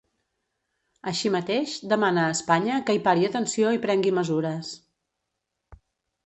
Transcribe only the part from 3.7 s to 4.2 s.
i prengui